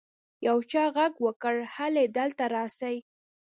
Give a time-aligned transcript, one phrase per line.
[0.47, 2.95] يو چا ږغ وکړ هلئ دلته راسئ.